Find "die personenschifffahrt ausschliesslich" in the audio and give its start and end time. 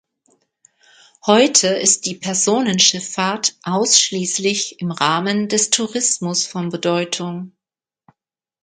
2.07-4.79